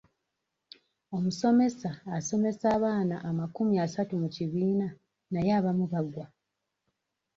[1.15, 4.87] Omusomesa asomesa abaana amakumi asatu mu kibiina
[5.31, 6.25] naye abamu bagwa.